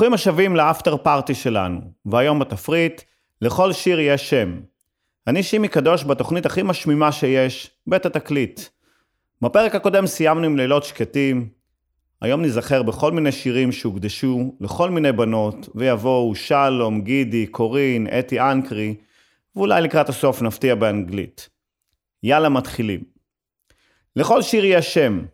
[0.00, 3.02] ברוכים השבים לאפטר פארטי שלנו, והיום בתפריט,
[3.42, 4.60] לכל שיר יש שם.
[5.26, 8.60] אני שימי קדוש בתוכנית הכי משמימה שיש, בית התקליט.
[9.42, 11.48] בפרק הקודם סיימנו עם לילות שקטים,
[12.20, 18.94] היום נזכר בכל מיני שירים שהוקדשו לכל מיני בנות, ויבואו שלום, גידי, קורין, אתי אנקרי,
[19.56, 21.48] ואולי לקראת הסוף נפתיע באנגלית.
[22.22, 23.00] יאללה מתחילים.
[24.16, 25.24] לכל שיר יש שם.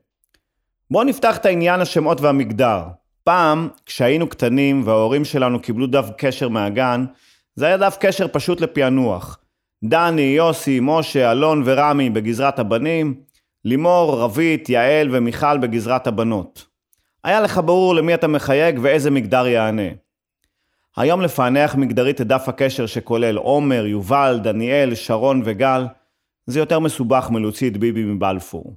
[0.90, 2.82] בואו נפתח את העניין השמות והמגדר.
[3.26, 7.04] פעם, כשהיינו קטנים וההורים שלנו קיבלו דף קשר מהגן,
[7.54, 9.38] זה היה דף קשר פשוט לפענוח.
[9.84, 13.14] דני, יוסי, משה, אלון ורמי בגזרת הבנים,
[13.64, 16.66] לימור, רבית, יעל ומיכל בגזרת הבנות.
[17.24, 19.88] היה לך ברור למי אתה מחייג ואיזה מגדר יענה.
[20.96, 25.86] היום לפענח מגדרית את דף הקשר שכולל עומר, יובל, דניאל, שרון וגל,
[26.46, 28.76] זה יותר מסובך מלהוציא את ביבי מבלפור.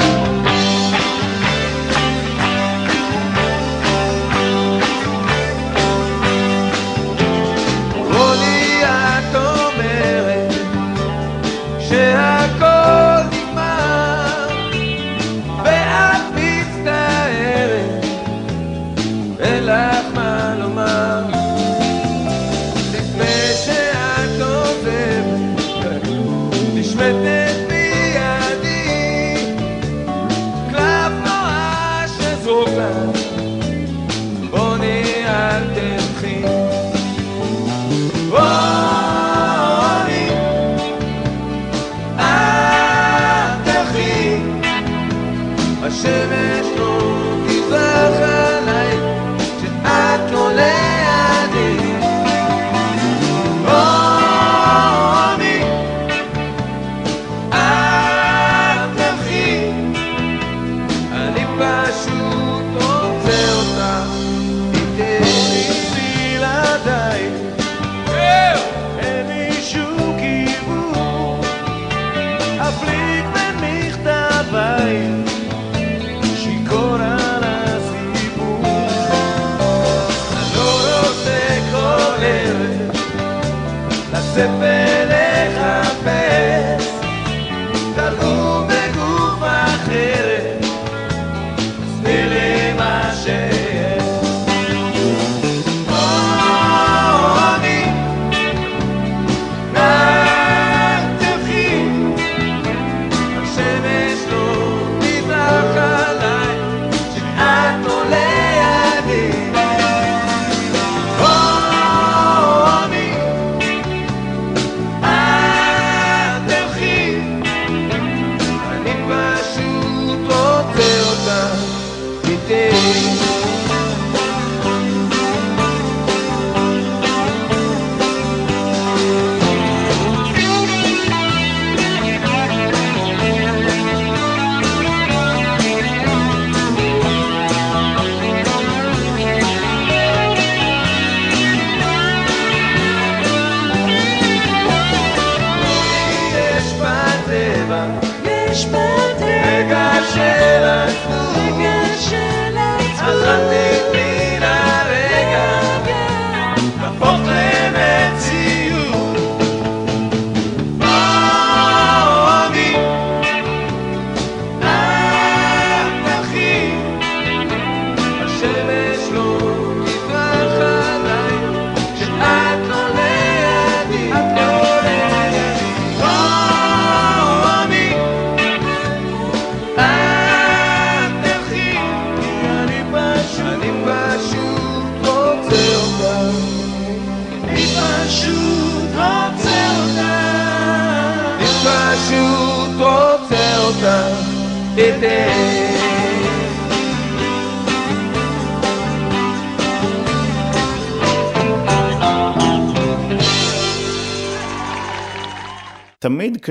[67.11, 67.50] night.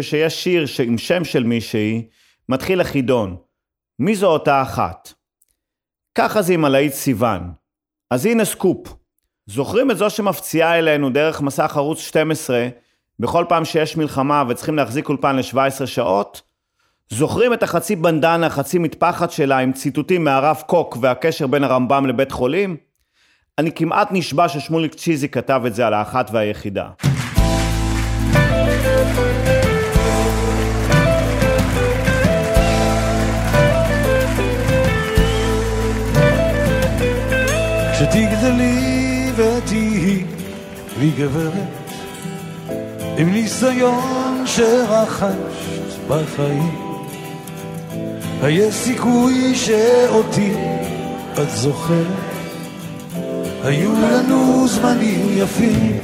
[0.00, 2.08] כשיש שיר עם שם של מישהי,
[2.48, 3.36] מתחיל החידון.
[3.98, 5.12] מי זו אותה אחת?
[6.14, 7.52] ככה זה עם הלהיט סיוון.
[8.10, 8.94] אז הנה סקופ.
[9.46, 12.68] זוכרים את זו שמפציעה אלינו דרך מסך ערוץ 12
[13.18, 16.42] בכל פעם שיש מלחמה וצריכים להחזיק אולפן ל-17 שעות?
[17.08, 22.32] זוכרים את החצי בנדנה, חצי מטפחת שלה עם ציטוטים מהרב קוק והקשר בין הרמב"ם לבית
[22.32, 22.76] חולים?
[23.58, 27.09] אני כמעט נשבע ששמוליק צ'יזי כתב את זה על האחת והיחידה.
[38.10, 40.24] שתגדלי ותהיי
[41.00, 41.52] לי גברת
[43.16, 45.34] עם ניסיון שרכשת
[46.08, 46.78] בחיים.
[48.42, 50.52] היה סיכוי שאותי
[51.42, 52.06] את זוכרת.
[53.64, 55.98] היו לנו זמנים יפים.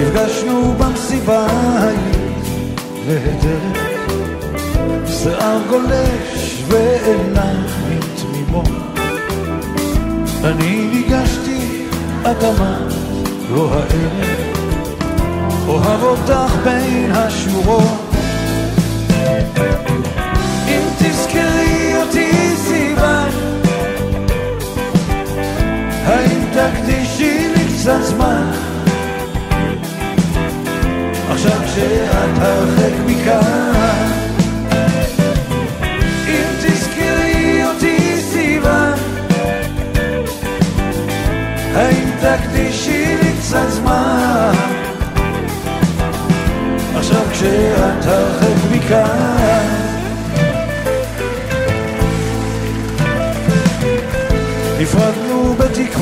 [0.00, 1.98] נפגשנו במסיבה ההיא
[3.06, 3.88] נהדרת
[5.06, 6.37] שיער גולש
[6.68, 8.68] ועיניים תמימות.
[10.44, 11.84] אני ניגשתי,
[12.24, 12.92] אמרת,
[13.50, 14.58] לא הערב
[15.68, 18.14] אוהב אותך בין השורות.
[20.68, 23.28] אם תזכרי אותי סיוון
[26.06, 28.50] האם תקדישי לי קצת זמן?
[31.30, 33.67] עכשיו כשאת הרחק מכאן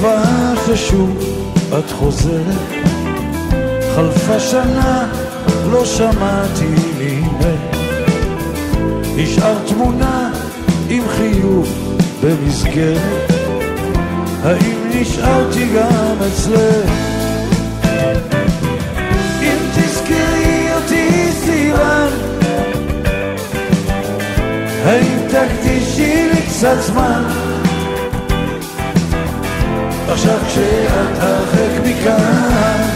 [0.07, 1.19] בתקווה ששוב
[1.79, 2.85] את חוזרת
[3.95, 5.09] חלפה שנה,
[5.71, 7.47] לא שמעתי ממך
[9.17, 10.33] נשאר תמונה
[10.89, 11.69] עם חיוך
[12.23, 13.33] במסגרת
[14.45, 16.91] האם נשארתי גם אצלך?
[19.43, 22.09] אם תזכרי אותי סיוון
[24.85, 27.46] האם תקדישי לי קצת זמן?
[30.09, 32.89] עכשיו כשאת הרחק מכאן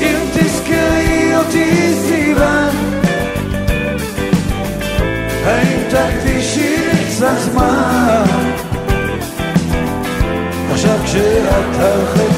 [0.00, 2.70] אם תזכרי אותי סיוון
[5.44, 6.76] האם תקדישי
[7.08, 8.24] קצת זמן?
[10.72, 12.31] עכשיו כשאת הרחק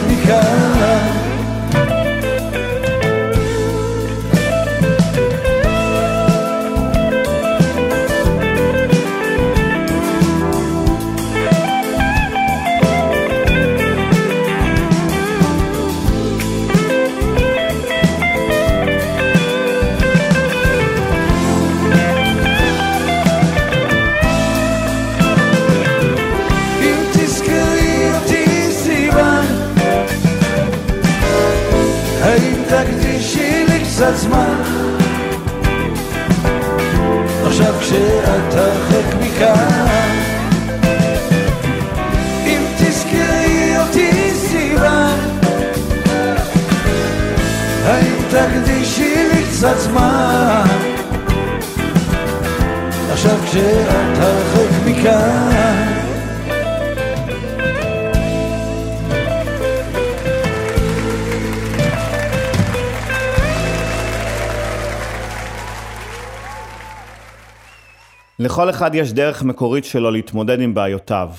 [68.55, 71.31] לכל אחד יש דרך מקורית שלו להתמודד עם בעיותיו.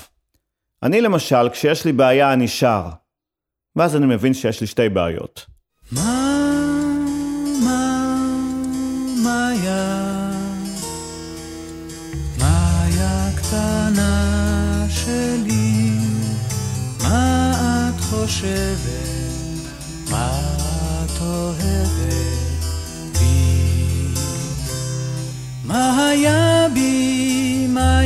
[0.84, 2.90] אני למשל, כשיש לי בעיה אני שר.
[3.76, 5.46] ואז אני מבין שיש לי שתי בעיות.
[5.92, 6.32] מה,
[7.64, 8.16] מה,
[9.24, 10.32] מאיה,
[12.40, 15.92] מאיה קטנה שלי,
[17.04, 19.05] מה את חושבת,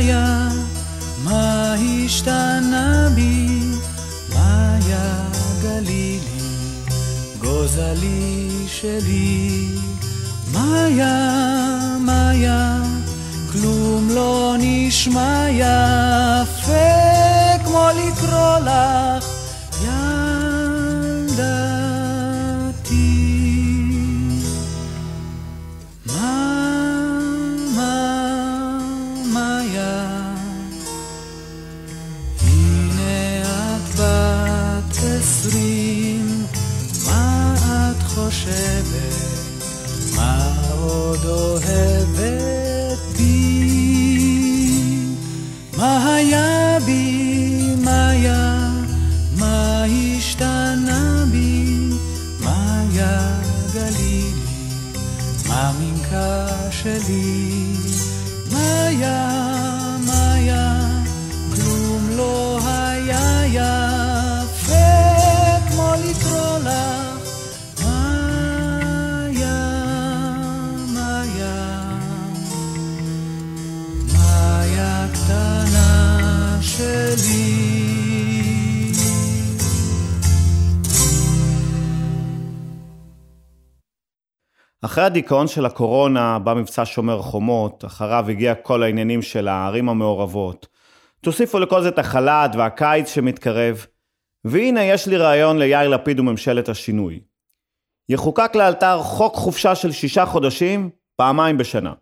[0.00, 0.48] מאיה,
[1.24, 3.60] מה השתנה בי,
[4.34, 5.24] מאיה
[5.62, 6.18] גלילי.
[7.38, 9.68] גוזלי שלי,
[10.52, 12.82] מאיה, מאיה,
[13.52, 16.72] כלום לא נשמע יפה
[17.64, 19.09] כמו לקרוא לך
[53.80, 54.32] גלילי,
[55.48, 57.64] מה מנקה שלי?
[58.52, 59.69] מאיה, מאיה,
[84.82, 90.66] אחרי הדיכאון של הקורונה, בא מבצע שומר חומות, אחריו הגיע כל העניינים של הערים המעורבות.
[91.20, 93.86] תוסיפו לכל זה את החל"ת והקיץ שמתקרב,
[94.44, 97.20] והנה יש לי רעיון ליאיר לפיד וממשלת השינוי.
[98.08, 101.92] יחוקק לאלתר חוק חופשה של שישה חודשים, פעמיים בשנה.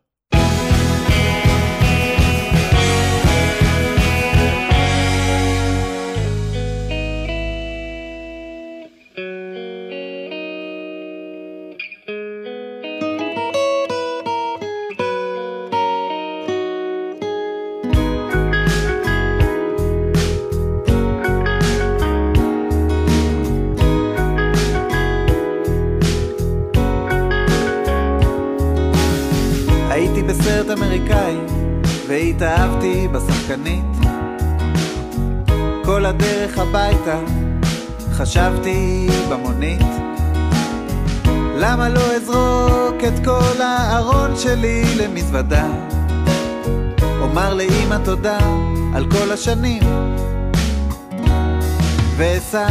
[29.99, 31.37] הייתי בסרט אמריקאי
[32.09, 33.85] והתאהבתי בשחקנית.
[35.85, 37.19] כל הדרך הביתה
[38.13, 39.87] חשבתי במונית.
[41.57, 45.67] למה לא אזרוק את כל הארון שלי למזוודה?
[47.21, 48.39] אומר לאמא תודה
[48.95, 49.83] על כל השנים.
[52.17, 52.69] ואסע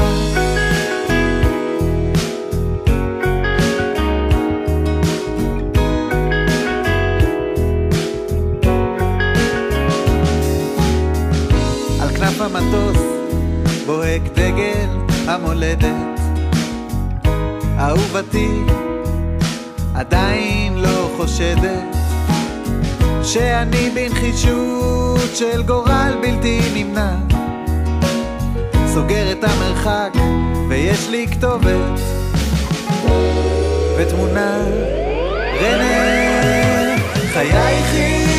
[12.47, 12.97] המטוס
[13.85, 14.87] בוהק דגל
[15.27, 16.19] המולדת.
[17.79, 18.61] אהובתי
[19.95, 21.95] עדיין לא חושדת
[23.23, 27.15] שאני בנחישות של גורל בלתי נמנע.
[28.93, 30.13] סוגר את המרחק
[30.69, 31.99] ויש לי כתובת
[33.97, 34.57] ותמונה.
[35.61, 36.97] רנה
[37.33, 37.87] חייך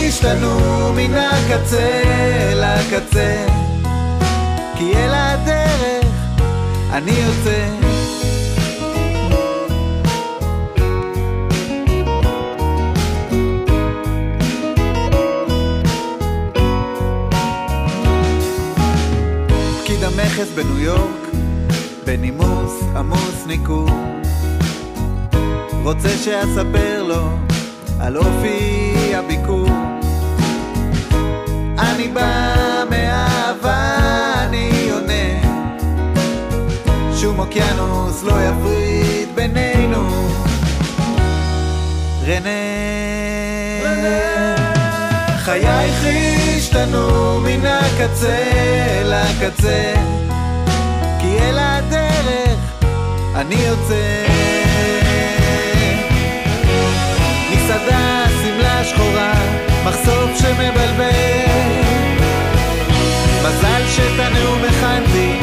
[0.09, 0.59] השתנו
[0.93, 2.03] מן הקצה
[2.55, 3.68] לקצה
[4.79, 6.07] כי אל הדרך
[6.93, 7.69] אני יוצא.
[19.83, 21.29] פקיד המכס בניו יורק
[22.05, 23.89] בנימוס עמוס ניכור
[25.83, 27.29] רוצה שאספר לו
[28.01, 29.69] על אופי הביקור.
[31.79, 32.48] אני בא
[37.39, 40.29] שום אוקיינוס לא יפריד בינינו.
[42.27, 42.49] רנה.
[45.37, 46.05] חייך
[46.57, 48.45] השתנו מן הקצה
[49.05, 49.95] לקצה
[51.21, 52.59] כי אל הדרך
[53.35, 54.25] אני יוצא.
[57.53, 59.33] מסעדה, שמלה שחורה,
[59.85, 61.49] מחשוף שמבלבל.
[63.43, 65.39] מזל שאת הנאום הכנתי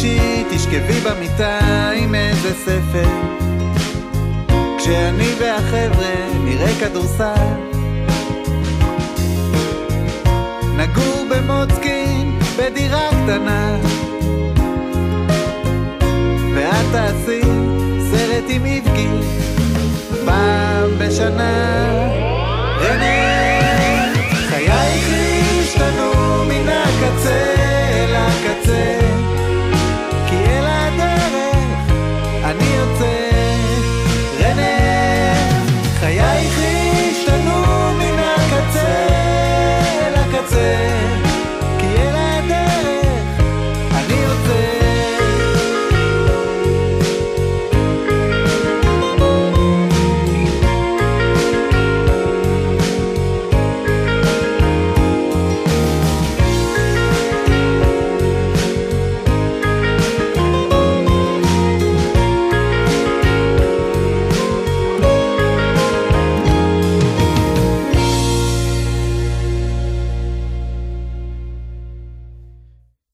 [0.00, 1.58] חמישי תשכבי במיטה
[1.96, 3.08] עם איזה ספר.
[4.78, 6.14] כשאני והחבר'ה
[6.44, 7.34] נראה כדורסל.
[10.76, 13.76] נגור במוצקין בדירה קטנה.
[16.54, 17.42] ואת תעשי
[18.10, 19.08] סרט עם איבגי
[20.24, 22.09] פעם בשנה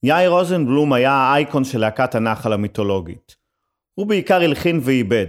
[0.09, 3.37] יאיר רוזנבלום היה האייקון של להקת הנחל המיתולוגית.
[3.95, 5.27] הוא בעיקר הלחין ועיבד.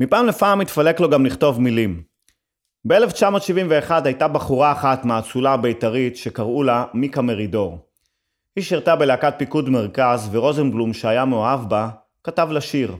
[0.00, 2.02] מפעם לפעם התפלק לו גם לכתוב מילים.
[2.84, 7.78] ב-1971 הייתה בחורה אחת מהאצולה הבית"רית שקראו לה מיקה מרידור.
[8.56, 11.88] היא שירתה בלהקת פיקוד מרכז ורוזנבלום שהיה מאוהב בה,
[12.24, 12.96] כתב לה שיר.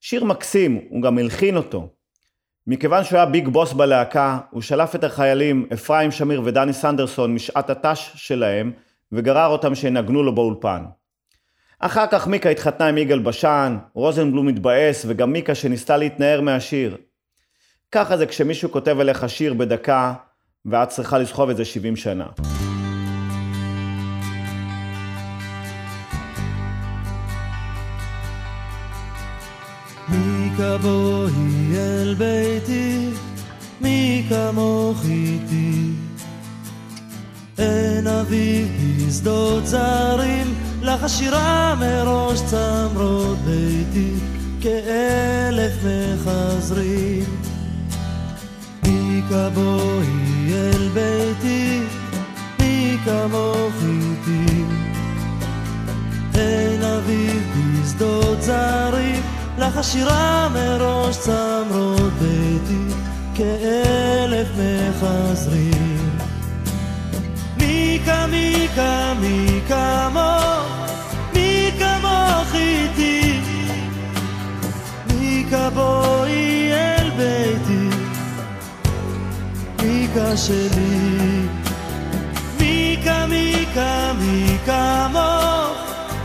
[0.00, 1.88] שיר מקסים, הוא גם הלחין אותו.
[2.66, 7.70] מכיוון שהוא היה ביג בוס בלהקה, הוא שלף את החיילים אפרים שמיר ודני סנדרסון משעת
[7.70, 8.72] הת"ש שלהם,
[9.12, 10.84] וגרר אותם שינגנו לו באולפן.
[11.78, 16.96] אחר כך מיקה התחתנה עם יגאל בשן, רוזנבלום התבאס, וגם מיקה שניסתה להתנער מהשיר.
[17.92, 20.14] ככה זה כשמישהו כותב אליך שיר בדקה,
[20.66, 22.26] ואת צריכה לסחוב את זה 70 שנה.
[30.08, 33.10] מי כמוהי אל ביתי,
[33.80, 36.09] מי כמוך איתי.
[37.60, 38.68] אין אביב
[39.08, 44.12] בשדות זרים, לך השירה מראש צמרות ביתי,
[44.60, 47.24] כאלף מחזרים.
[48.86, 51.80] מי כמוהי אל ביתי,
[52.60, 54.64] מי כמוך איתי.
[56.34, 57.42] אין אביב
[57.82, 59.22] בשדות זרים,
[59.58, 62.94] לך השירה מראש צמרות ביתי,
[63.34, 65.99] כאלף מחזרים.
[80.46, 81.46] שלי.
[82.60, 85.76] מיקה, מיקה, מי כמוך,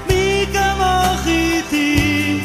[0.10, 2.41] מי כמוך איתי.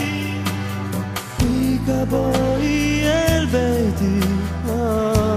[1.42, 4.26] מיקה בואי אל ביתי,
[4.68, 5.36] אה,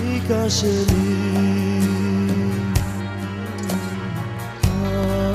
[0.00, 1.16] מיקה שלי.
[4.64, 5.34] אה,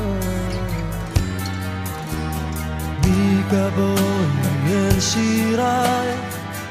[3.05, 6.15] מיקה בואי אל שיריי,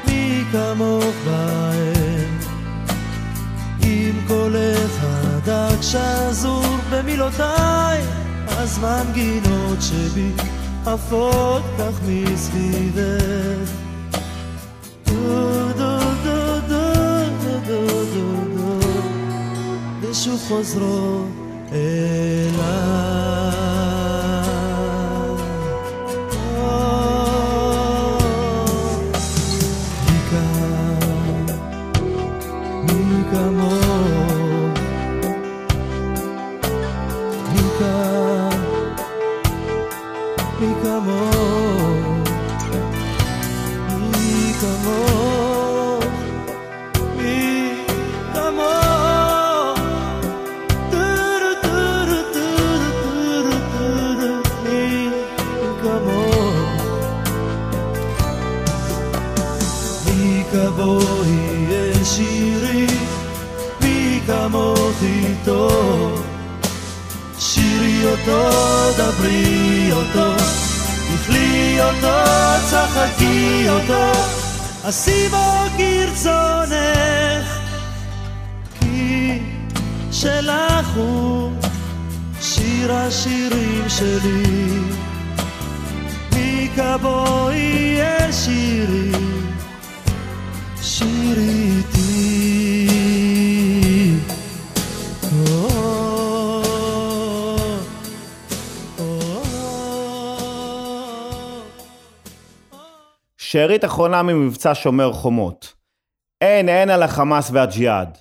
[0.06, 1.69] מי כמוך בהם.
[5.50, 8.00] דג שזור במילותיי,
[8.58, 10.30] אז מנגינות שבי
[10.86, 13.70] עפות כך מסביבך.
[20.02, 21.26] ושוב חוזרות
[21.72, 23.49] אליי.
[37.80, 38.50] become,
[40.60, 41.40] become
[68.20, 68.50] אותו,
[68.96, 70.35] דברי אותו,
[71.22, 72.30] תכלי אותו,
[72.70, 74.12] צחקי אותו,
[74.85, 75.37] עשי בו
[75.76, 77.48] כרצונך,
[78.80, 79.38] כי
[80.12, 81.52] שלך הוא
[82.40, 84.78] שיר השירים שלי.
[86.33, 89.12] מי כבואי אל שירי,
[90.83, 91.79] שירי
[103.52, 105.74] שארית אחרונה ממבצע שומר חומות.
[106.40, 108.18] אין, אין על החמאס והג'יהאד.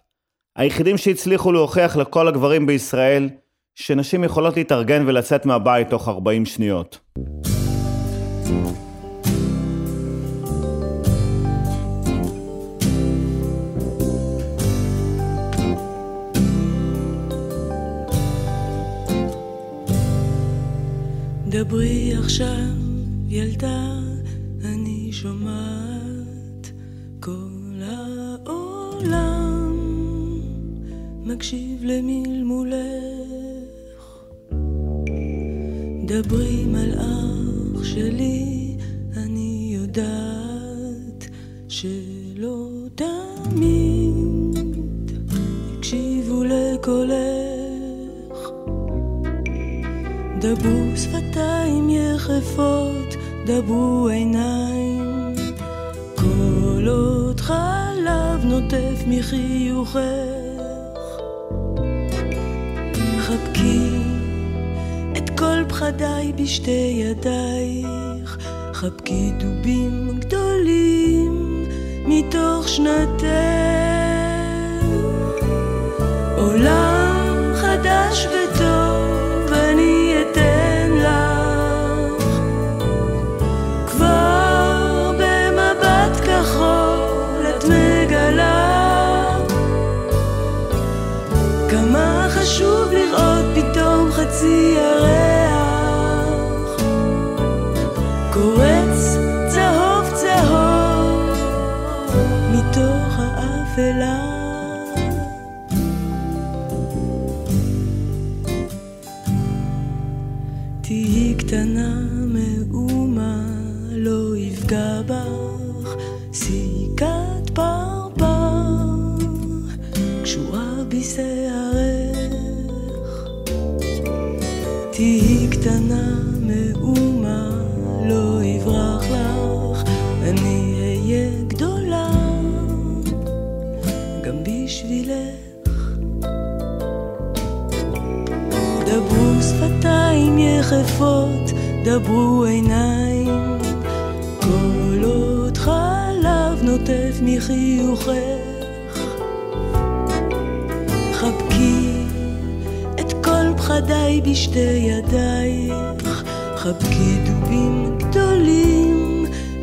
[0.58, 3.30] היחידים שהצליחו להוכיח לכל הגברים בישראל
[3.76, 7.00] שנשים יכולות להתארגן ולצאת מהבית תוך 40 שניות.
[21.48, 22.48] דברי עכשיו,
[23.28, 24.09] ילדה,
[29.00, 29.74] העולם
[31.24, 32.80] מקשיב למלמולך.
[36.06, 38.76] דברי מלאך שלי,
[39.18, 41.30] אני יודעת
[41.68, 44.60] שלא תמיד
[45.78, 47.30] הקשיבו לקולך.
[50.42, 55.34] דברו שפתיים יחפות, דברו עיניים,
[56.16, 57.42] כל עוד
[58.10, 60.00] חלב נוטף מחיוכך.
[63.20, 63.90] חבקי
[65.18, 68.38] את כל פחדיי בשתי ידייך,
[68.74, 71.66] חבקי דובים גדולים
[72.06, 73.26] מתוך שנתך.
[76.38, 76.99] עולם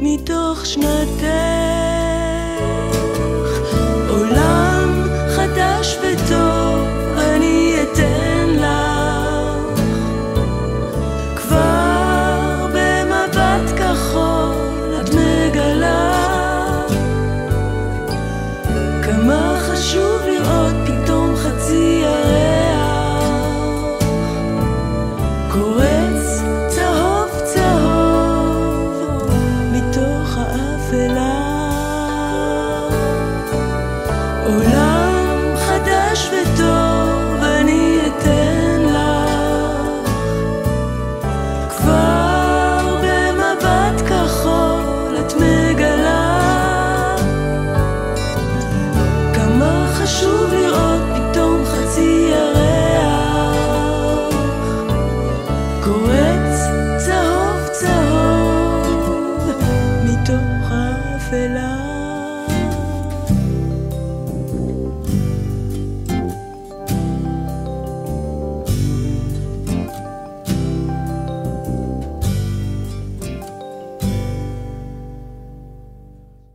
[0.08, 1.26] מתוך שנתך.
[4.08, 4.65] עולם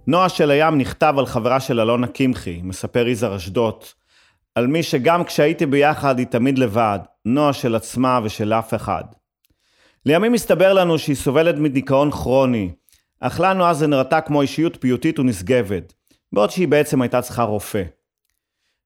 [0.08, 3.84] נועה של הים נכתב על חברה של אלונה קמחי, מספר יזהר אשדוד,
[4.56, 9.04] על מי שגם כשהייתי ביחד היא תמיד לבד, נועה של עצמה ושל אף אחד.
[10.06, 12.72] לימים הסתבר לנו שהיא סובלת מדיכאון כרוני,
[13.20, 15.94] אך לנו אז זה נראתה כמו אישיות פיוטית ונשגבת,
[16.34, 17.84] בעוד שהיא בעצם הייתה צריכה רופא.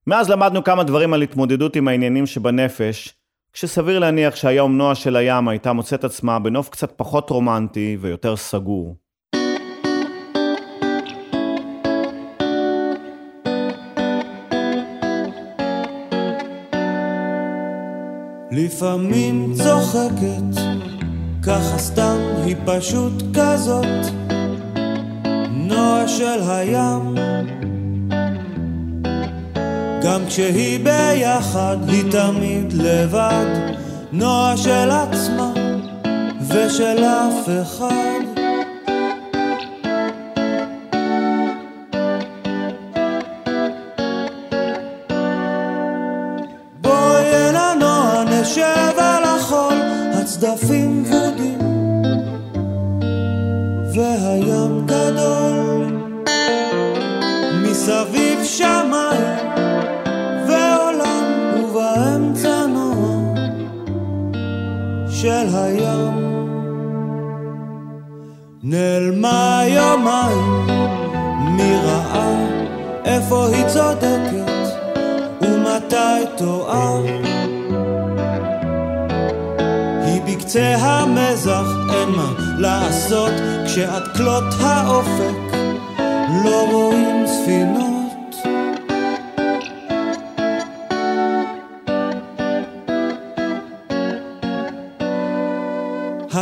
[0.08, 3.14] מאז למדנו כמה דברים על התמודדות עם העניינים שבנפש,
[3.54, 9.05] כשסביר להניח שהיום נועה של הים הייתה מוצאת עצמה בנוף קצת פחות רומנטי ויותר סגור.
[18.58, 20.62] לפעמים צוחקת,
[21.44, 24.06] ככה סתם היא פשוט כזאת,
[25.52, 27.16] נועה של הים.
[30.04, 33.76] גם כשהיא ביחד היא תמיד לבד,
[34.12, 35.54] נועה של עצמה
[36.50, 38.35] ושל אף אחד.
[68.76, 70.68] נעלמה יומיים.
[71.58, 72.48] מי ראה?
[73.06, 74.52] איפה היא צודקת?
[75.42, 76.98] ומתי טועה?
[80.06, 83.32] היא בקצה המזח, אין מה לעשות.
[83.66, 85.56] כשעד כלות האופק
[86.46, 87.95] לא רואים ספינות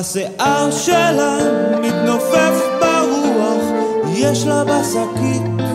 [0.03, 1.37] השיער שלה
[1.81, 3.63] מתנופף ברוח,
[4.13, 5.67] יש לה בשקית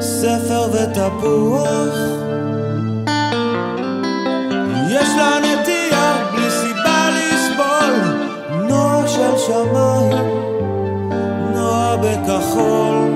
[0.00, 1.94] ספר ותפוח.
[4.90, 7.94] יש לה נטייה בלי סיבה לסבול,
[8.68, 10.26] נועה של שמיים,
[11.54, 13.10] נועה בכחול.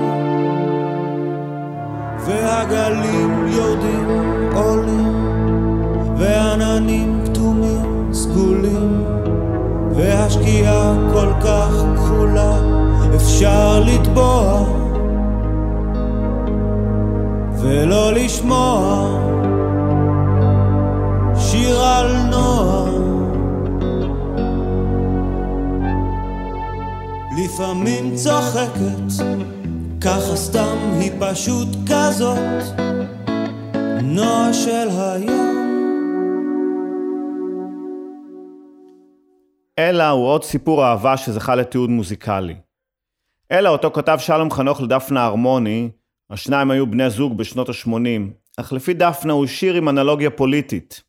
[2.25, 4.34] והגלים יורדים
[10.45, 12.59] והשקיעה כל כך כחולה,
[13.15, 14.65] אפשר לטבוע
[17.61, 19.07] ולא לשמוע
[21.37, 22.95] שיר על נוער.
[27.37, 29.25] לפעמים צוחקת,
[30.01, 32.79] ככה סתם היא פשוט כזאת,
[34.03, 35.44] נועה של היום.
[39.79, 42.55] אלה הוא עוד סיפור אהבה שזכה לתיעוד מוזיקלי.
[43.51, 45.89] אלה אותו כתב שלום חנוך לדפנה הרמוני,
[46.29, 48.21] השניים היו בני זוג בשנות ה-80,
[48.57, 51.03] אך לפי דפנה הוא שיר עם אנלוגיה פוליטית.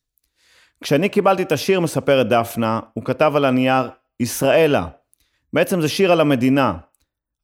[0.81, 3.89] כשאני קיבלתי את השיר, מספרת דפנה, הוא כתב על הנייר,
[4.21, 4.87] ישראלה.
[5.53, 6.75] בעצם זה שיר על המדינה.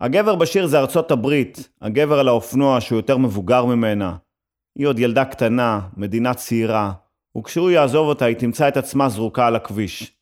[0.00, 4.16] הגבר בשיר זה ארצות הברית, הגבר על האופנוע שהוא יותר מבוגר ממנה.
[4.78, 6.92] היא עוד ילדה קטנה, מדינה צעירה,
[7.38, 10.21] וכשהוא יעזוב אותה היא תמצא את עצמה זרוקה על הכביש.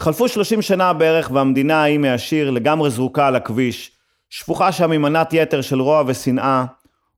[0.00, 3.90] חלפו 30 שנה בערך והמדינה ההיא מהשיר לגמרי זרוקה על הכביש,
[4.30, 6.64] שפוכה שם ממנת יתר של רוע ושנאה,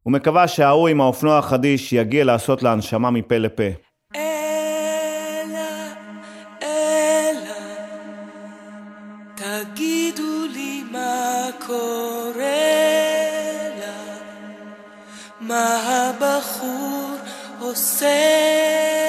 [0.07, 3.65] ומקווה שההוא עם האופנוע החדיש יגיע לעשות לה הנשמה מפה לפה.
[15.41, 17.17] מה הבחור
[17.61, 19.06] עושה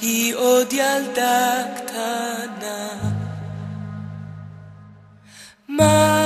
[0.00, 2.88] היא עוד ילדה קטנה.
[5.68, 6.17] מה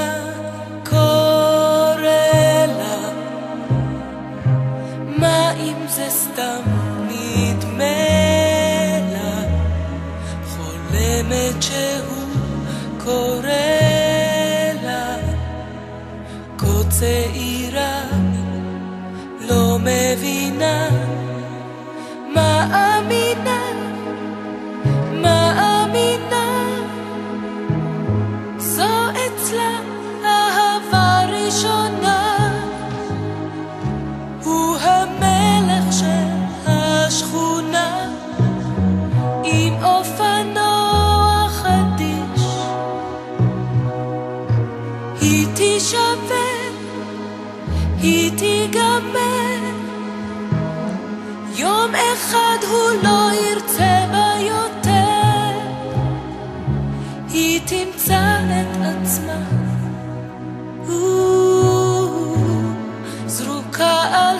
[63.82, 64.38] זרוקה על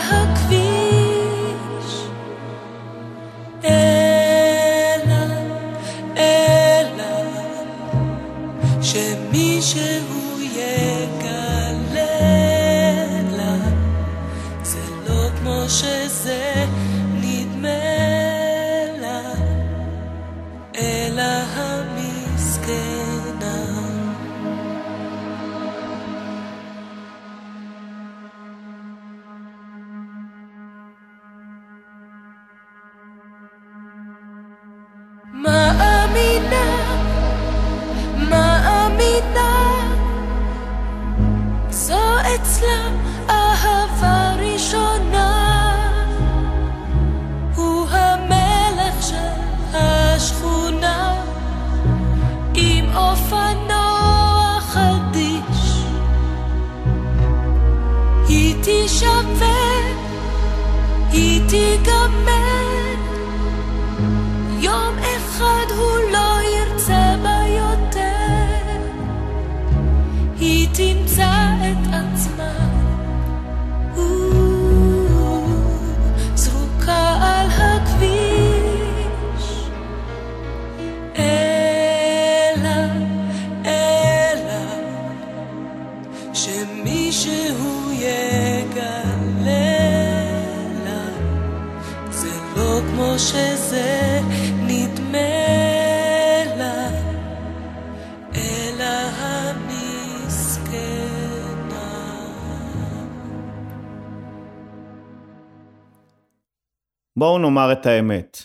[107.32, 108.44] בואו נאמר את האמת.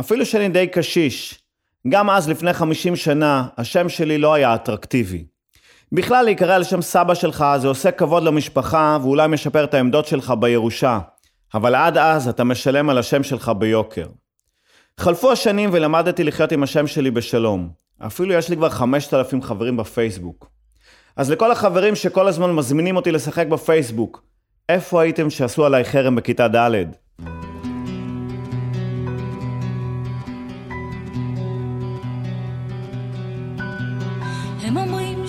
[0.00, 1.42] אפילו שאני די קשיש,
[1.88, 5.24] גם אז לפני 50 שנה, השם שלי לא היה אטרקטיבי.
[5.92, 10.32] בכלל להיקרא על שם סבא שלך זה עושה כבוד למשפחה ואולי משפר את העמדות שלך
[10.40, 10.98] בירושה,
[11.54, 14.06] אבל עד אז אתה משלם על השם שלך ביוקר.
[15.00, 17.68] חלפו השנים ולמדתי לחיות עם השם שלי בשלום.
[17.98, 20.50] אפילו יש לי כבר 5,000 חברים בפייסבוק.
[21.16, 24.22] אז לכל החברים שכל הזמן מזמינים אותי לשחק בפייסבוק,
[24.68, 27.05] איפה הייתם שעשו עליי חרם בכיתה ד'?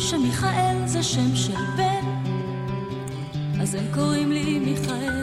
[0.09, 2.31] שמיכאל זה שם של בן,
[3.61, 5.17] אז הם קוראים לי מיכאלה.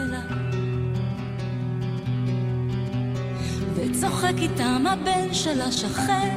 [4.24, 6.36] משחק איתם הבן של השכן,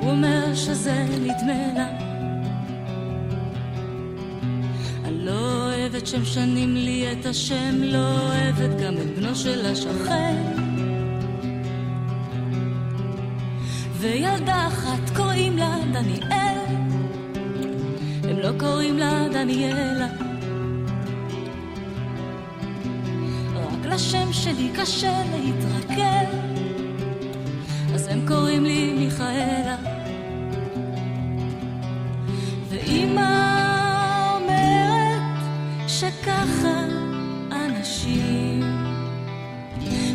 [0.00, 1.88] הוא אומר שזה נדמה לה.
[5.04, 10.36] אני לא אוהבת שמשנים לי את השם, לא אוהבת גם את בנו של השכן.
[13.92, 16.55] וילדה אחת קוראים לה דניאל,
[18.36, 20.06] הם לא קוראים לה דניאלה.
[23.54, 26.24] רק לשם שלי קשה להתרגל,
[27.94, 29.76] אז הם קוראים לי מיכאלה.
[32.68, 33.30] ואמא
[34.34, 35.22] אומרת
[35.88, 36.84] שככה
[37.52, 38.62] אנשים,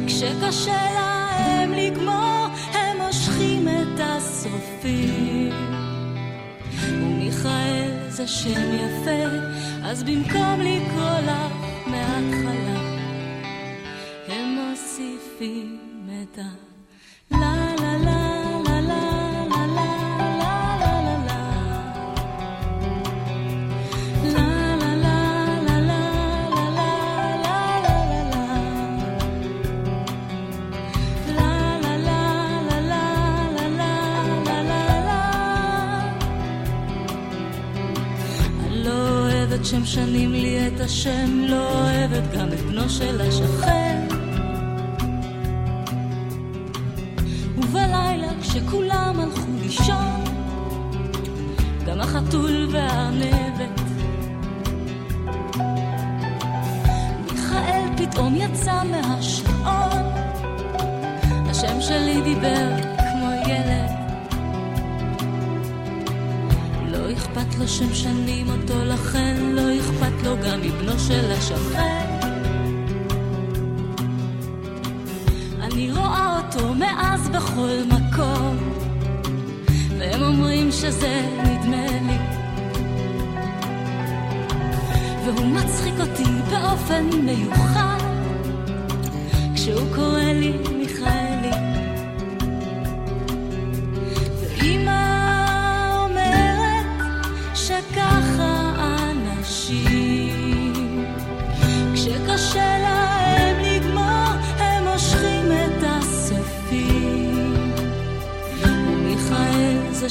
[0.08, 5.31] כשקשה להם לגמור, הם מושכים את הסופים.
[8.22, 9.36] זה שם יפה,
[9.84, 11.54] אז במקום לקרוא לך
[11.88, 12.80] מההתחלה,
[14.28, 15.80] הם מוסיפים
[16.24, 16.71] את ה...
[39.62, 44.08] אוהבת שמשנים לי את השם, לא אוהבת גם את בנו של השכן.
[47.58, 50.24] ובלילה כשכולם הלכו לישון,
[51.86, 53.82] גם החתול והארנבת.
[57.32, 60.04] מיכאל פתאום יצא מהשעון,
[61.50, 62.91] השם שלי דיבר
[67.62, 72.20] לו שמשנים אותו, לכן לא אכפת לו גם מבנו של השכן.
[75.62, 78.58] אני רואה אותו מאז בכל מקום,
[80.00, 82.18] והם אומרים שזה נדמה לי.
[85.26, 88.00] והוא מצחיק אותי באופן מיוחד,
[89.56, 90.71] כשהוא קורא לי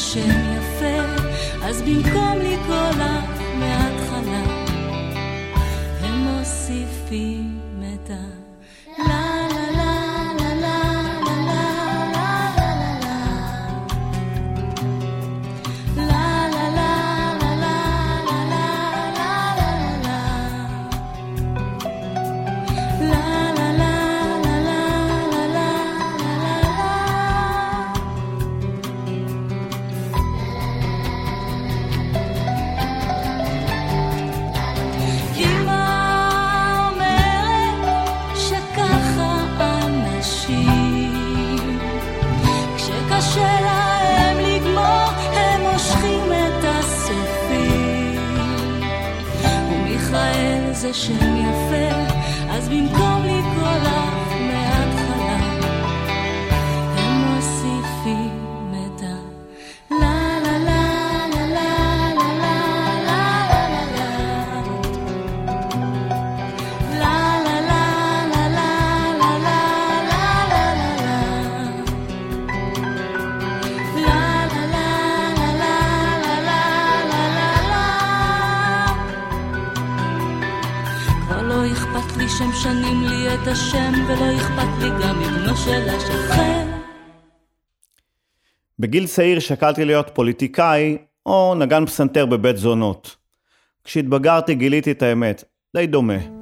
[0.00, 1.24] שם יפה,
[1.62, 4.42] אז במקום לקרוא לך מההתחלה,
[6.00, 8.39] הם מוסיפים את ה...
[82.62, 86.68] שמשנים לי את השם, ולא אכפת לי גם מבנו של השכן.
[88.78, 93.16] בגיל צעיר שקלתי להיות פוליטיקאי או נגן פסנתר בבית זונות.
[93.84, 95.44] כשהתבגרתי גיליתי את האמת,
[95.76, 96.39] די דומה.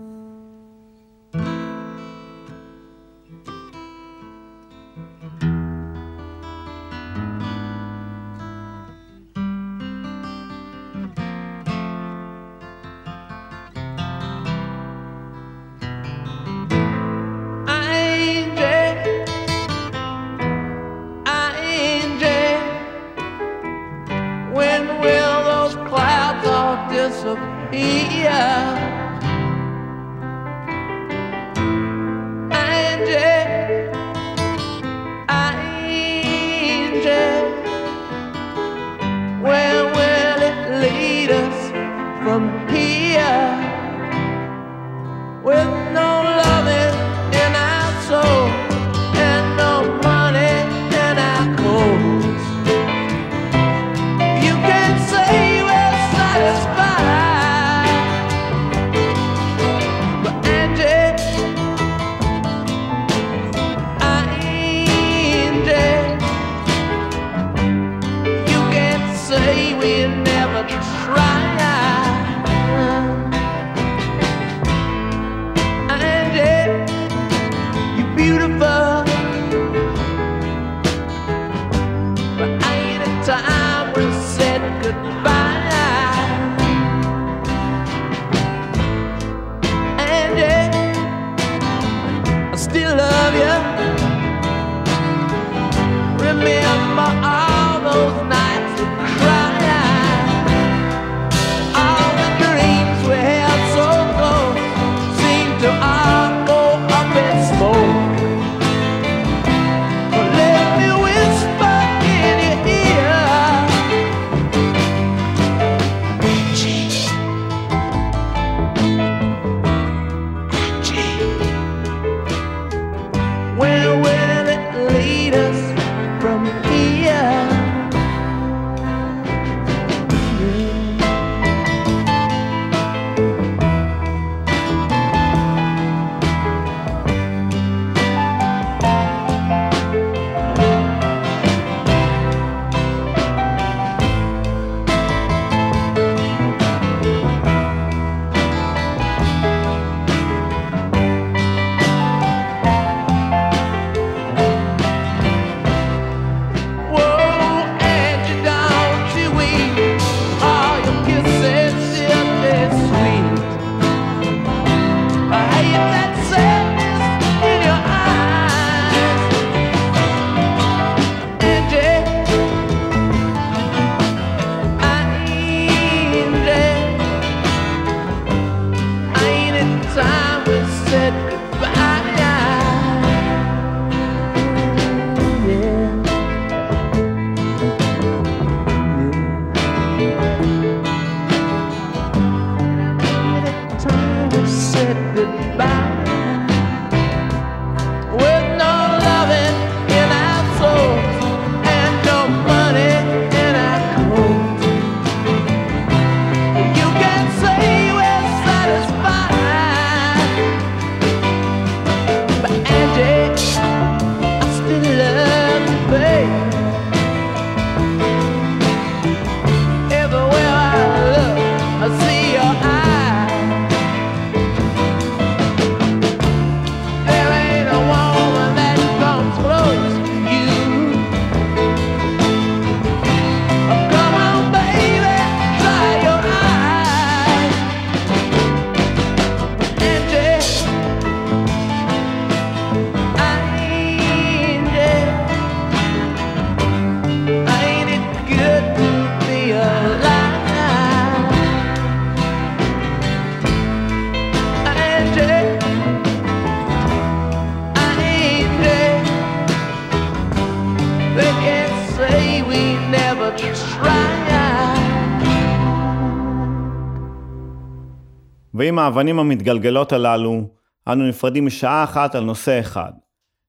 [268.88, 270.48] האבנים המתגלגלות הללו,
[270.88, 272.92] אנו נפרדים משעה אחת על נושא אחד.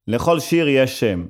[0.07, 1.25] לכל שיר יש שם.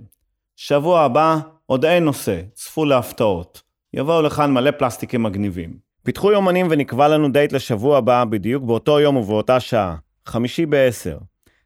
[0.55, 3.62] שבוע הבא עוד אין נושא, צפו להפתעות.
[3.93, 5.74] יבואו לכאן מלא פלסטיקים מגניבים.
[6.03, 9.95] פיתחו יומנים ונקבע לנו דייט לשבוע הבא בדיוק באותו יום ובאותה שעה,
[10.26, 11.18] חמישי בעשר.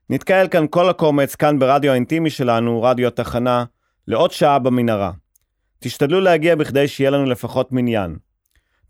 [0.09, 3.65] נתקהל כאן כל הקומץ, כאן ברדיו האינטימי שלנו, רדיו התחנה,
[4.07, 5.11] לעוד שעה במנהרה.
[5.79, 8.17] תשתדלו להגיע בכדי שיהיה לנו לפחות מניין.